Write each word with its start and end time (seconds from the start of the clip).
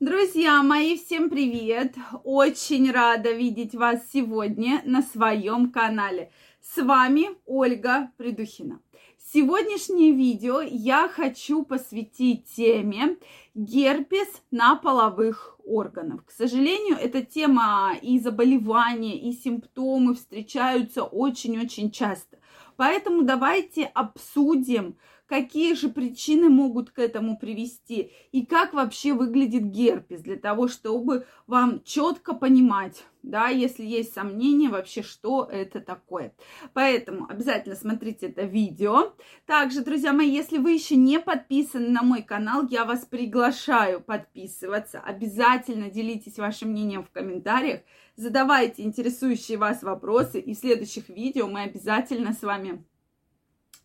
Друзья 0.00 0.62
мои, 0.62 0.96
всем 0.96 1.28
привет! 1.28 1.96
Очень 2.22 2.92
рада 2.92 3.32
видеть 3.32 3.74
вас 3.74 3.98
сегодня 4.12 4.80
на 4.84 5.02
своем 5.02 5.72
канале. 5.72 6.30
С 6.62 6.80
вами 6.80 7.30
Ольга 7.46 8.12
Придухина. 8.16 8.80
Сегодняшнее 9.18 10.12
видео 10.12 10.60
я 10.60 11.08
хочу 11.08 11.64
посвятить 11.64 12.44
теме 12.44 13.16
герпес 13.56 14.28
на 14.52 14.76
половых 14.76 15.58
органах. 15.64 16.26
К 16.26 16.30
сожалению, 16.30 16.96
эта 16.96 17.22
тема 17.22 17.92
и 18.00 18.20
заболевания, 18.20 19.18
и 19.18 19.32
симптомы 19.32 20.14
встречаются 20.14 21.02
очень-очень 21.02 21.90
часто. 21.90 22.38
Поэтому 22.76 23.22
давайте 23.22 23.86
обсудим, 23.86 24.96
какие 25.28 25.74
же 25.74 25.90
причины 25.90 26.48
могут 26.48 26.90
к 26.90 26.98
этому 26.98 27.38
привести 27.38 28.10
и 28.32 28.46
как 28.46 28.72
вообще 28.72 29.12
выглядит 29.12 29.64
герпес, 29.64 30.22
для 30.22 30.36
того, 30.36 30.68
чтобы 30.68 31.26
вам 31.46 31.82
четко 31.84 32.34
понимать, 32.34 33.04
да, 33.22 33.48
если 33.48 33.84
есть 33.84 34.14
сомнения 34.14 34.70
вообще, 34.70 35.02
что 35.02 35.44
это 35.44 35.80
такое. 35.80 36.34
Поэтому 36.72 37.26
обязательно 37.28 37.76
смотрите 37.76 38.28
это 38.28 38.42
видео. 38.42 39.12
Также, 39.44 39.84
друзья 39.84 40.12
мои, 40.12 40.30
если 40.30 40.58
вы 40.58 40.72
еще 40.72 40.96
не 40.96 41.20
подписаны 41.20 41.90
на 41.90 42.02
мой 42.02 42.22
канал, 42.22 42.66
я 42.70 42.84
вас 42.84 43.04
приглашаю 43.04 44.00
подписываться. 44.00 45.00
Обязательно 45.00 45.90
делитесь 45.90 46.38
вашим 46.38 46.70
мнением 46.70 47.04
в 47.04 47.10
комментариях, 47.10 47.82
задавайте 48.16 48.82
интересующие 48.82 49.58
вас 49.58 49.82
вопросы, 49.82 50.40
и 50.40 50.54
в 50.54 50.58
следующих 50.58 51.10
видео 51.10 51.48
мы 51.48 51.62
обязательно 51.62 52.32
с 52.32 52.42
вами 52.42 52.82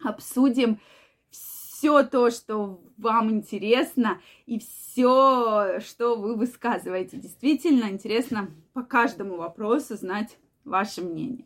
обсудим 0.02 0.80
все 1.83 2.01
то, 2.03 2.29
что 2.29 2.79
вам 2.97 3.29
интересно, 3.29 4.21
и 4.45 4.57
все, 4.57 5.81
что 5.81 6.15
вы 6.15 6.37
высказываете. 6.37 7.17
Действительно 7.17 7.89
интересно 7.89 8.49
по 8.71 8.83
каждому 8.83 9.35
вопросу 9.35 9.97
знать 9.97 10.38
ваше 10.63 11.02
мнение. 11.02 11.45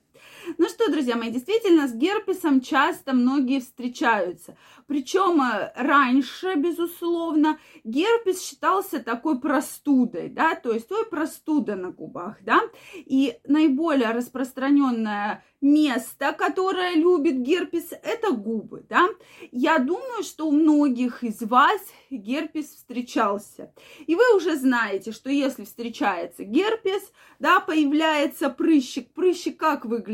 Ну 0.58 0.68
что, 0.70 0.92
друзья 0.92 1.16
мои, 1.16 1.30
действительно, 1.30 1.88
с 1.88 1.94
герпесом 1.94 2.62
часто 2.62 3.14
многие 3.14 3.60
встречаются. 3.60 4.58
Причем 4.88 5.42
э, 5.42 5.74
раньше, 5.76 6.56
безусловно, 6.56 7.60
герпес 7.84 8.42
считался 8.42 9.00
такой 9.00 9.40
простудой, 9.40 10.30
да, 10.30 10.56
то 10.56 10.72
есть 10.72 10.92
ой, 10.92 11.06
простуда 11.06 11.76
на 11.76 11.92
губах, 11.92 12.38
да, 12.42 12.62
и 12.96 13.38
наиболее 13.46 14.12
распространенное 14.12 15.44
место, 15.62 16.34
которое 16.34 16.96
любит 16.96 17.42
герпес, 17.42 17.92
это 18.04 18.32
губы, 18.32 18.86
да. 18.88 19.08
Я 19.52 19.80
думаю, 19.80 20.24
что 20.24 20.48
у 20.48 20.52
многих 20.52 21.24
из 21.24 21.42
вас 21.42 21.82
герпес 22.10 22.68
встречался. 22.68 23.74
И 24.06 24.16
вы 24.16 24.36
уже 24.36 24.56
знаете, 24.56 25.12
что 25.12 25.30
если 25.30 25.66
встречается 25.66 26.44
герпес, 26.44 27.12
да, 27.40 27.60
появляется 27.60 28.50
прыщик. 28.50 29.12
Прыщик 29.14 29.58
как 29.58 29.86
выглядит? 29.86 30.07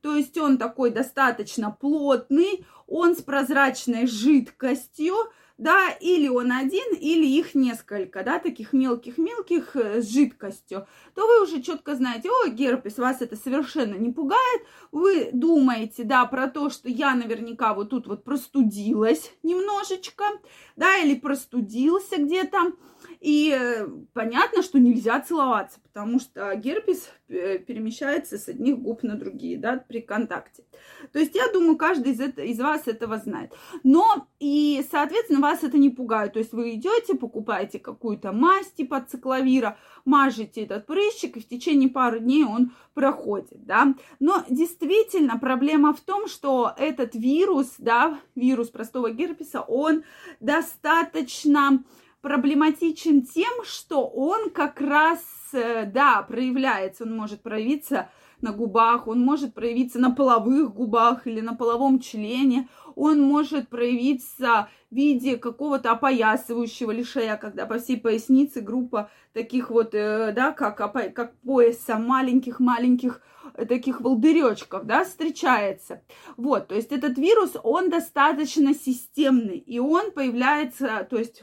То 0.00 0.14
есть 0.14 0.36
он 0.38 0.58
такой 0.58 0.90
достаточно 0.90 1.70
плотный, 1.70 2.66
он 2.86 3.16
с 3.16 3.22
прозрачной 3.22 4.06
жидкостью, 4.06 5.14
да, 5.58 5.90
или 5.90 6.28
он 6.28 6.52
один, 6.52 6.94
или 6.94 7.26
их 7.26 7.54
несколько, 7.54 8.22
да, 8.22 8.38
таких 8.38 8.72
мелких-мелких 8.72 9.74
э, 9.74 10.00
с 10.00 10.08
жидкостью, 10.08 10.86
то 11.14 11.26
вы 11.26 11.42
уже 11.42 11.60
четко 11.60 11.96
знаете, 11.96 12.30
о, 12.30 12.48
герпес, 12.48 12.96
вас 12.98 13.20
это 13.20 13.36
совершенно 13.36 13.96
не 13.96 14.12
пугает, 14.12 14.62
вы 14.92 15.30
думаете, 15.32 16.04
да, 16.04 16.24
про 16.26 16.48
то, 16.48 16.70
что 16.70 16.88
я 16.88 17.14
наверняка 17.14 17.74
вот 17.74 17.90
тут 17.90 18.06
вот 18.06 18.22
простудилась 18.22 19.32
немножечко, 19.42 20.24
да, 20.76 20.96
или 20.98 21.16
простудился 21.16 22.16
где-то, 22.18 22.72
и 23.20 23.52
э, 23.58 23.88
понятно, 24.12 24.62
что 24.62 24.78
нельзя 24.78 25.20
целоваться, 25.20 25.80
потому 25.82 26.20
что 26.20 26.54
герпес 26.54 27.10
э, 27.28 27.58
перемещается 27.58 28.38
с 28.38 28.48
одних 28.48 28.78
губ 28.78 29.02
на 29.02 29.16
другие, 29.16 29.58
да, 29.58 29.76
при 29.76 30.00
контакте. 30.00 30.64
То 31.12 31.18
есть 31.18 31.34
я 31.34 31.50
думаю, 31.52 31.76
каждый 31.76 32.12
из, 32.12 32.20
это, 32.20 32.42
из 32.42 32.60
вас 32.60 32.86
этого 32.86 33.18
знает. 33.18 33.52
Но 33.82 34.28
и, 34.38 34.84
соответственно, 34.90 35.40
вас 35.48 35.64
это 35.64 35.78
не 35.78 35.90
пугает. 35.90 36.34
То 36.34 36.38
есть 36.38 36.52
вы 36.52 36.74
идете, 36.74 37.14
покупаете 37.14 37.78
какую-то 37.78 38.32
мазь 38.32 38.70
типа 38.72 39.04
цикловира, 39.08 39.78
мажете 40.04 40.62
этот 40.62 40.86
прыщик, 40.86 41.36
и 41.36 41.40
в 41.40 41.48
течение 41.48 41.88
пары 41.88 42.20
дней 42.20 42.44
он 42.44 42.72
проходит, 42.94 43.64
да. 43.64 43.94
Но 44.20 44.44
действительно 44.48 45.38
проблема 45.38 45.94
в 45.94 46.00
том, 46.00 46.28
что 46.28 46.72
этот 46.76 47.14
вирус, 47.14 47.74
да, 47.78 48.18
вирус 48.34 48.68
простого 48.68 49.10
герпеса, 49.10 49.60
он 49.62 50.02
достаточно 50.40 51.82
проблематичен 52.20 53.22
тем, 53.22 53.64
что 53.64 54.06
он 54.06 54.50
как 54.50 54.80
раз, 54.80 55.22
э, 55.52 55.86
да, 55.86 56.22
проявляется, 56.22 57.04
он 57.04 57.16
может 57.16 57.42
проявиться 57.42 58.10
на 58.40 58.52
губах, 58.52 59.06
он 59.06 59.20
может 59.20 59.54
проявиться 59.54 59.98
на 59.98 60.10
половых 60.10 60.74
губах 60.74 61.26
или 61.26 61.40
на 61.40 61.54
половом 61.54 62.00
члене, 62.00 62.68
он 62.94 63.20
может 63.20 63.68
проявиться 63.68 64.68
в 64.90 64.94
виде 64.94 65.36
какого-то 65.36 65.92
опоясывающего 65.92 66.90
лишая, 66.90 67.36
когда 67.36 67.66
по 67.66 67.78
всей 67.78 67.98
пояснице 67.98 68.60
группа 68.60 69.10
таких 69.32 69.70
вот, 69.70 69.94
э, 69.94 70.32
да, 70.32 70.52
как, 70.52 70.76
как 70.76 71.36
пояса 71.40 71.98
маленьких-маленьких 71.98 73.20
э, 73.54 73.66
таких 73.66 74.00
волдыречков, 74.00 74.84
да, 74.84 75.04
встречается. 75.04 76.02
Вот, 76.36 76.68
то 76.68 76.74
есть 76.74 76.90
этот 76.90 77.18
вирус, 77.18 77.52
он 77.62 77.90
достаточно 77.90 78.74
системный, 78.74 79.58
и 79.58 79.78
он 79.78 80.10
появляется, 80.10 81.06
то 81.08 81.16
есть 81.16 81.42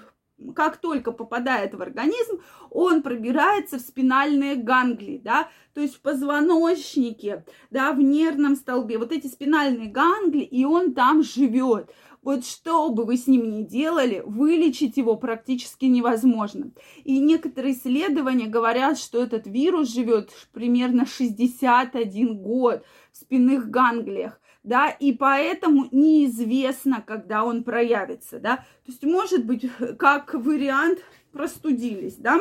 как 0.54 0.78
только 0.78 1.12
попадает 1.12 1.74
в 1.74 1.82
организм, 1.82 2.42
он 2.70 3.02
пробирается 3.02 3.78
в 3.78 3.82
спинальные 3.82 4.56
ганглии, 4.56 5.22
да, 5.24 5.50
то 5.74 5.82
есть 5.82 5.96
в 5.96 6.02
позвоночнике, 6.02 7.46
да, 7.72 7.92
в 7.94 8.00
нервном 8.00 8.56
столбе, 8.56 8.98
вот 8.98 9.12
эти 9.12 9.28
спинальные 9.28 9.90
ганглии, 9.90 10.44
и 10.44 10.66
он 10.66 10.94
там 10.94 11.24
живет. 11.24 11.90
Вот 12.22 12.44
что 12.44 12.90
бы 12.90 13.06
вы 13.06 13.18
с 13.18 13.28
ним 13.28 13.52
ни 13.52 13.62
делали, 13.62 14.24
вылечить 14.26 14.98
его 14.98 15.16
практически 15.16 15.86
невозможно. 15.86 16.72
И 17.04 17.20
некоторые 17.20 17.76
исследования 17.76 18.48
говорят, 18.48 18.98
что 18.98 19.22
этот 19.22 19.46
вирус 19.46 19.94
живет 19.94 20.32
примерно 20.52 21.06
61 21.06 22.36
год 22.38 22.84
в 23.12 23.18
спинных 23.18 23.70
ганглиях 23.70 24.40
да, 24.66 24.90
и 24.90 25.14
поэтому 25.14 25.88
неизвестно, 25.92 27.04
когда 27.06 27.46
он 27.46 27.64
проявится, 27.64 28.40
да. 28.40 28.58
То 28.58 28.92
есть, 28.92 29.04
может 29.04 29.46
быть, 29.46 29.70
как 30.00 30.34
вариант, 30.34 31.00
простудились, 31.32 32.16
да. 32.16 32.40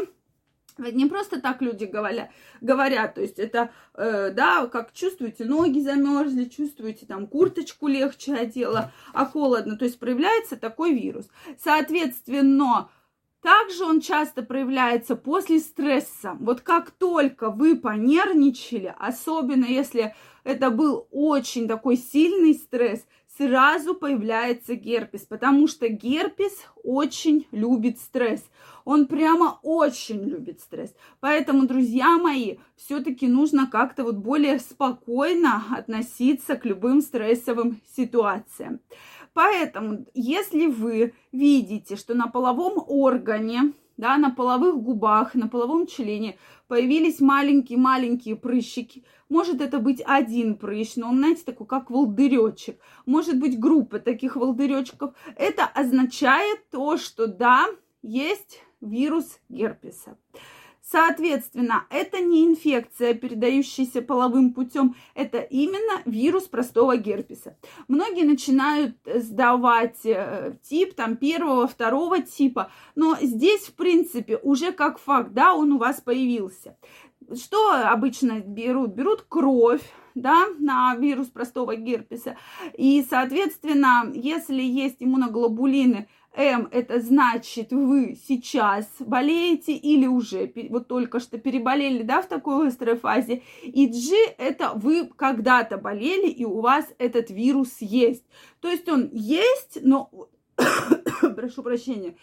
Ведь 0.79 0.95
не 0.97 1.07
просто 1.07 1.41
так 1.41 1.63
люди 1.63 1.85
говорят, 1.85 2.31
говорят, 2.61 3.15
то 3.15 3.21
есть 3.21 3.39
это, 3.39 3.71
э, 3.95 4.33
да, 4.33 4.67
как 4.67 4.93
чувствуете, 4.93 5.45
ноги 5.45 5.79
замерзли, 5.79 6.47
чувствуете, 6.47 7.07
там, 7.07 7.29
курточку 7.29 7.87
легче 7.87 8.35
одела, 8.35 8.91
а 9.13 9.25
холодно, 9.25 9.77
то 9.77 9.85
есть 9.85 10.01
проявляется 10.01 10.57
такой 10.57 10.95
вирус. 10.95 11.29
Соответственно, 11.63 12.89
также 13.45 13.85
он 13.85 14.01
часто 14.01 14.43
проявляется 14.43 15.17
после 15.17 15.61
стресса. 15.61 16.35
Вот 16.41 16.63
как 16.63 16.91
только 16.91 17.51
вы 17.51 17.77
понервничали, 17.77 18.95
особенно 18.99 19.67
если 19.67 20.15
это 20.45 20.71
был 20.71 21.07
очень 21.11 21.69
такой 21.69 21.99
сильный 21.99 22.55
стресс, 22.55 23.05
сразу 23.37 23.95
появляется 23.95 24.77
герпес, 24.77 25.27
потому 25.27 25.69
что 25.69 25.89
герпес 25.89 26.55
очень 26.83 27.47
любит 27.51 27.99
стресс. 27.99 28.43
Он 28.87 29.07
прямо 29.07 29.59
очень 29.63 30.23
любит 30.25 30.61
стресс. 30.61 30.95
Поэтому, 31.21 31.67
друзья 31.67 32.17
мои, 32.17 32.57
все-таки 32.77 33.27
нужно 33.27 33.67
как-то 33.67 34.05
вот 34.05 34.17
более 34.17 34.59
спокойно 34.59 35.65
относиться 35.71 36.57
к 36.57 36.65
любым 36.65 37.03
стрессовым 37.03 37.83
ситуациям. 37.95 38.81
Поэтому, 39.35 40.07
если 40.15 40.67
вы 40.67 41.13
видите, 41.33 41.97
что 41.97 42.15
на 42.15 42.29
половом 42.29 42.83
органе, 42.87 43.73
да, 43.97 44.17
на 44.17 44.31
половых 44.31 44.77
губах, 44.81 45.35
на 45.35 45.49
половом 45.49 45.87
члене 45.87 46.39
появились 46.69 47.21
маленькие-маленькие 47.21 48.37
прыщики, 48.37 49.05
может 49.29 49.61
это 49.61 49.81
быть 49.81 50.01
один 50.07 50.57
прыщ, 50.57 50.95
но 50.97 51.09
он, 51.09 51.19
знаете, 51.19 51.43
такой 51.45 51.67
как 51.67 51.91
волдыречек. 51.91 52.79
Может 53.07 53.41
быть 53.41 53.59
группа 53.59 53.99
таких 53.99 54.37
волдыречков. 54.37 55.15
Это 55.37 55.65
означает 55.65 56.71
то, 56.71 56.97
что 56.97 57.27
да, 57.27 57.67
есть 58.03 58.63
вирус 58.81 59.41
герпеса. 59.49 60.17
Соответственно, 60.91 61.87
это 61.89 62.21
не 62.21 62.45
инфекция, 62.45 63.15
передающаяся 63.15 64.03
половым 64.03 64.53
путем, 64.53 64.95
это 65.15 65.39
именно 65.39 66.03
вирус 66.05 66.45
простого 66.45 66.99
герпеса. 66.99 67.57
Многие 67.89 68.25
начинают 68.25 68.95
сдавать 69.07 70.05
э, 70.05 70.59
тип 70.63 70.95
там 70.95 71.17
первого, 71.17 71.67
второго 71.67 72.21
типа, 72.21 72.71
но 72.97 73.17
здесь, 73.23 73.63
в 73.63 73.75
принципе, 73.75 74.37
уже 74.43 74.73
как 74.73 74.99
факт, 74.99 75.33
да, 75.33 75.55
он 75.55 75.73
у 75.73 75.79
вас 75.79 76.03
появился. 76.03 76.77
Что 77.35 77.89
обычно 77.89 78.41
берут? 78.41 78.91
Берут 78.91 79.23
кровь, 79.27 79.83
да, 80.15 80.47
на 80.59 80.95
вирус 80.97 81.29
простого 81.29 81.77
герпеса. 81.77 82.37
И, 82.77 83.05
соответственно, 83.09 84.11
если 84.15 84.63
есть 84.63 84.97
иммуноглобулины, 85.01 86.09
М– 86.37 86.69
это 86.73 87.01
значит, 87.01 87.71
вы 87.71 88.19
сейчас 88.27 88.89
болеете 88.99 89.73
или 89.73 90.07
уже 90.07 90.53
вот 90.69 90.89
только 90.89 91.21
что 91.21 91.39
переболели, 91.39 92.03
да, 92.03 92.23
в 92.23 92.27
такой 92.27 92.69
острой 92.69 92.97
фазе. 92.97 93.43
И 93.63 93.87
G– 93.87 94.17
это 94.39 94.73
вы 94.75 95.07
когда-то 95.07 95.79
болели, 95.79 96.29
и 96.29 96.45
у 96.45 96.61
вас 96.61 96.87
этот 96.99 97.31
вирус 97.31 97.77
есть. 97.79 98.25
То 98.61 98.69
есть 98.69 98.89
он 98.89 99.11
есть, 99.13 99.79
но, 99.83 100.11
прошу 101.37 101.63
прощения, 101.63 102.17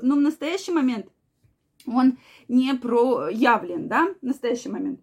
но 0.00 0.16
в 0.16 0.20
настоящий 0.20 0.72
момент 0.72 1.06
он 1.86 2.16
не 2.48 2.72
проявлен, 2.74 3.86
да, 3.86 4.08
в 4.22 4.24
настоящий 4.24 4.70
момент. 4.70 5.00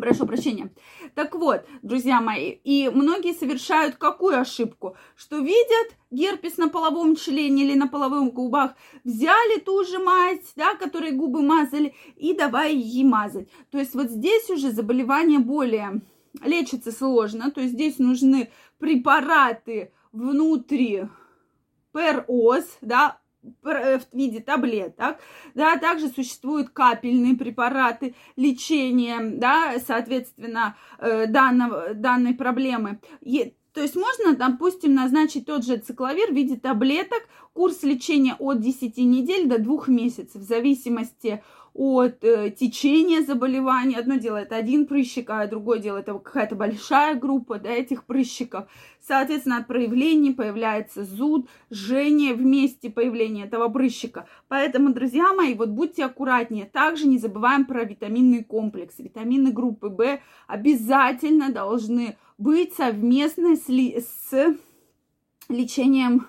Прошу 0.00 0.26
прощения. 0.26 0.72
Так 1.14 1.34
вот, 1.34 1.66
друзья 1.82 2.20
мои, 2.20 2.50
и 2.50 2.88
многие 2.88 3.34
совершают 3.34 3.96
какую 3.96 4.40
ошибку? 4.40 4.96
Что 5.16 5.38
видят 5.38 5.96
герпес 6.10 6.56
на 6.56 6.68
половом 6.68 7.16
члене 7.16 7.64
или 7.64 7.74
на 7.74 7.88
половых 7.88 8.32
губах, 8.32 8.74
взяли 9.02 9.58
ту 9.58 9.84
же 9.84 9.98
мазь, 9.98 10.52
да, 10.54 10.74
которой 10.74 11.12
губы 11.12 11.42
мазали, 11.42 11.94
и 12.16 12.32
давай 12.34 12.76
ей 12.76 13.04
мазать. 13.04 13.48
То 13.70 13.78
есть 13.78 13.94
вот 13.94 14.10
здесь 14.10 14.48
уже 14.50 14.70
заболевание 14.70 15.40
более 15.40 16.02
лечится 16.44 16.92
сложно, 16.92 17.50
то 17.50 17.60
есть 17.60 17.74
здесь 17.74 17.98
нужны 17.98 18.50
препараты 18.78 19.92
внутри 20.12 21.08
ПРОС, 21.92 22.78
да, 22.80 23.20
в 23.62 24.00
виде 24.12 24.40
таблеток, 24.40 25.18
да, 25.54 25.76
также 25.76 26.08
существуют 26.08 26.70
капельные 26.70 27.34
препараты 27.34 28.14
лечения, 28.36 29.18
да, 29.20 29.74
соответственно, 29.84 30.76
э, 30.98 31.26
данного, 31.26 31.94
данной 31.94 32.34
проблемы. 32.34 33.00
То 33.78 33.82
есть 33.82 33.94
можно, 33.94 34.34
допустим, 34.34 34.92
назначить 34.92 35.46
тот 35.46 35.64
же 35.64 35.76
цикловир 35.76 36.32
в 36.32 36.34
виде 36.34 36.56
таблеток, 36.56 37.22
курс 37.52 37.84
лечения 37.84 38.34
от 38.40 38.60
10 38.60 38.96
недель 38.96 39.46
до 39.46 39.60
2 39.60 39.84
месяцев, 39.86 40.42
в 40.42 40.44
зависимости 40.44 41.44
от 41.74 42.24
э, 42.24 42.50
течения 42.50 43.22
заболевания. 43.22 43.98
Одно 43.98 44.16
дело 44.16 44.38
это 44.38 44.56
один 44.56 44.84
прыщик, 44.84 45.30
а 45.30 45.46
другое 45.46 45.78
дело 45.78 45.98
это 45.98 46.18
какая-то 46.18 46.56
большая 46.56 47.14
группа 47.14 47.60
да, 47.60 47.70
этих 47.70 48.02
прыщиков. 48.04 48.64
Соответственно, 49.00 49.58
от 49.58 49.68
проявлений 49.68 50.32
появляется 50.32 51.04
зуд, 51.04 51.48
жжение 51.70 52.34
вместе 52.34 52.90
появления 52.90 53.44
этого 53.44 53.68
прыщика. 53.68 54.26
Поэтому, 54.48 54.92
друзья 54.92 55.32
мои, 55.34 55.54
вот 55.54 55.68
будьте 55.68 56.04
аккуратнее. 56.04 56.66
Также 56.66 57.06
не 57.06 57.18
забываем 57.18 57.64
про 57.64 57.84
витаминный 57.84 58.42
комплекс. 58.42 58.98
Витамины 58.98 59.52
группы 59.52 59.88
В 59.88 60.18
обязательно 60.48 61.52
должны 61.52 62.16
быть 62.38 62.74
совместны 62.74 63.56
с, 63.56 63.68
ли, 63.68 64.00
с 64.00 64.56
лечением 65.48 66.28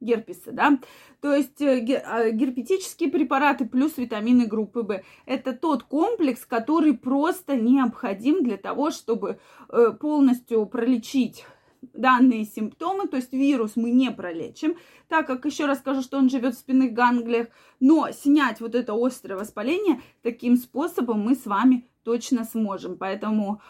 герпеса, 0.00 0.52
да. 0.52 0.78
То 1.20 1.34
есть 1.34 1.60
э, 1.60 2.02
а, 2.04 2.30
герпетические 2.30 3.10
препараты 3.10 3.66
плюс 3.66 3.96
витамины 3.96 4.46
группы 4.46 4.82
В. 4.82 5.02
Это 5.26 5.52
тот 5.52 5.82
комплекс, 5.82 6.44
который 6.46 6.94
просто 6.94 7.56
необходим 7.56 8.44
для 8.44 8.56
того, 8.56 8.90
чтобы 8.90 9.40
э, 9.68 9.92
полностью 9.98 10.64
пролечить 10.66 11.44
данные 11.82 12.44
симптомы, 12.44 13.06
то 13.08 13.16
есть 13.16 13.32
вирус 13.32 13.72
мы 13.76 13.90
не 13.90 14.10
пролечим, 14.10 14.76
так 15.08 15.26
как 15.26 15.44
еще 15.44 15.66
раз 15.66 15.78
скажу, 15.78 16.02
что 16.02 16.18
он 16.18 16.28
живет 16.28 16.54
в 16.54 16.58
спинных 16.58 16.92
ганглиях, 16.92 17.48
но 17.80 18.10
снять 18.10 18.60
вот 18.60 18.74
это 18.74 18.94
острое 18.94 19.38
воспаление 19.38 20.00
таким 20.22 20.56
способом 20.56 21.20
мы 21.20 21.34
с 21.34 21.46
вами 21.46 21.88
точно 22.02 22.44
сможем. 22.44 22.96
Поэтому 22.96 23.60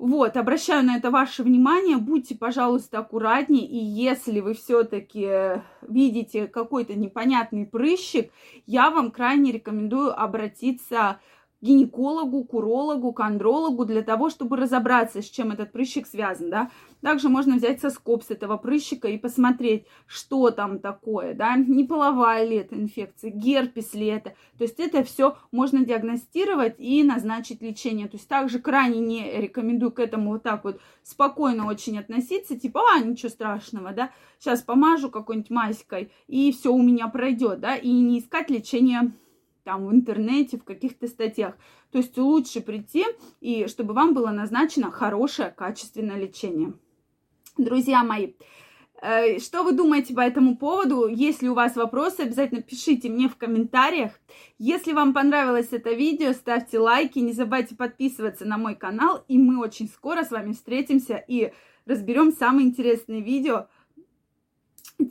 вот, 0.00 0.38
обращаю 0.38 0.82
на 0.82 0.96
это 0.96 1.10
ваше 1.10 1.42
внимание, 1.42 1.98
будьте, 1.98 2.34
пожалуйста, 2.34 3.00
аккуратнее, 3.00 3.66
и 3.66 3.76
если 3.76 4.40
вы 4.40 4.54
все-таки 4.54 5.60
видите 5.82 6.46
какой-то 6.46 6.94
непонятный 6.94 7.66
прыщик, 7.66 8.32
я 8.66 8.90
вам 8.90 9.10
крайне 9.10 9.52
рекомендую 9.52 10.18
обратиться 10.18 11.20
гинекологу, 11.60 12.44
курологу, 12.44 13.12
кондрологу 13.12 13.84
для 13.84 14.02
того, 14.02 14.30
чтобы 14.30 14.56
разобраться, 14.56 15.22
с 15.22 15.26
чем 15.26 15.52
этот 15.52 15.72
прыщик 15.72 16.06
связан, 16.06 16.50
да. 16.50 16.70
Также 17.02 17.28
можно 17.28 17.56
взять 17.56 17.80
соскоб 17.80 18.22
с 18.22 18.30
этого 18.30 18.56
прыщика 18.58 19.08
и 19.08 19.18
посмотреть, 19.18 19.86
что 20.06 20.50
там 20.50 20.78
такое, 20.78 21.34
да, 21.34 21.56
не 21.56 21.84
половая 21.84 22.46
ли 22.46 22.56
это 22.56 22.76
инфекция, 22.76 23.30
герпес 23.30 23.94
ли 23.94 24.06
это. 24.06 24.34
То 24.58 24.64
есть 24.64 24.78
это 24.80 25.02
все 25.02 25.36
можно 25.50 25.84
диагностировать 25.84 26.74
и 26.78 27.02
назначить 27.02 27.62
лечение. 27.62 28.08
То 28.08 28.16
есть 28.16 28.28
также 28.28 28.58
крайне 28.58 29.00
не 29.00 29.40
рекомендую 29.40 29.92
к 29.92 29.98
этому 29.98 30.32
вот 30.32 30.42
так 30.42 30.64
вот 30.64 30.80
спокойно 31.02 31.66
очень 31.66 31.98
относиться, 31.98 32.58
типа, 32.58 32.82
а, 32.94 33.00
ничего 33.00 33.30
страшного, 33.30 33.92
да, 33.92 34.10
сейчас 34.38 34.62
помажу 34.62 35.10
какой-нибудь 35.10 35.50
маской 35.50 36.10
и 36.26 36.52
все 36.52 36.72
у 36.72 36.82
меня 36.82 37.08
пройдет, 37.08 37.60
да, 37.60 37.76
и 37.76 37.90
не 37.90 38.18
искать 38.18 38.50
лечение 38.50 39.12
там 39.70 39.86
в 39.86 39.92
интернете, 39.92 40.58
в 40.58 40.64
каких-то 40.64 41.06
статьях. 41.06 41.54
То 41.92 41.98
есть 41.98 42.18
лучше 42.18 42.60
прийти 42.60 43.04
и 43.40 43.68
чтобы 43.68 43.94
вам 43.94 44.14
было 44.14 44.30
назначено 44.30 44.90
хорошее, 44.90 45.54
качественное 45.56 46.18
лечение. 46.18 46.72
Друзья 47.56 48.02
мои, 48.02 48.32
э, 49.00 49.38
что 49.38 49.62
вы 49.62 49.70
думаете 49.70 50.12
по 50.12 50.22
этому 50.22 50.56
поводу? 50.56 51.06
Если 51.06 51.46
у 51.46 51.54
вас 51.54 51.76
вопросы, 51.76 52.22
обязательно 52.22 52.62
пишите 52.62 53.08
мне 53.08 53.28
в 53.28 53.36
комментариях. 53.36 54.10
Если 54.58 54.92
вам 54.92 55.14
понравилось 55.14 55.68
это 55.70 55.90
видео, 55.92 56.32
ставьте 56.32 56.80
лайки, 56.80 57.20
не 57.20 57.32
забывайте 57.32 57.76
подписываться 57.76 58.46
на 58.46 58.58
мой 58.58 58.74
канал, 58.74 59.24
и 59.28 59.38
мы 59.38 59.60
очень 59.60 59.88
скоро 59.88 60.24
с 60.24 60.32
вами 60.32 60.52
встретимся 60.52 61.14
и 61.28 61.52
разберем 61.86 62.32
самые 62.32 62.66
интересные 62.66 63.20
видео, 63.20 63.68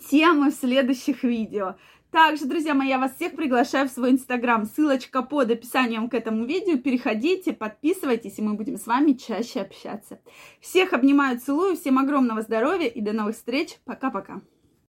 темы 0.09 0.51
в 0.51 0.55
следующих 0.55 1.23
видео. 1.23 1.77
Также, 2.11 2.45
друзья 2.45 2.73
мои, 2.73 2.89
я 2.89 2.97
вас 2.97 3.15
всех 3.15 3.35
приглашаю 3.35 3.87
в 3.87 3.91
свой 3.91 4.11
инстаграм. 4.11 4.65
Ссылочка 4.65 5.21
под 5.21 5.51
описанием 5.51 6.09
к 6.09 6.15
этому 6.15 6.45
видео. 6.45 6.77
Переходите, 6.77 7.53
подписывайтесь, 7.53 8.39
и 8.39 8.41
мы 8.41 8.55
будем 8.55 8.77
с 8.77 8.87
вами 8.87 9.13
чаще 9.13 9.61
общаться. 9.61 10.19
Всех 10.59 10.93
обнимаю, 10.93 11.39
целую, 11.39 11.75
всем 11.75 11.99
огромного 11.99 12.41
здоровья 12.41 12.87
и 12.87 12.99
до 12.99 13.13
новых 13.13 13.35
встреч. 13.35 13.77
Пока-пока. 13.85 14.41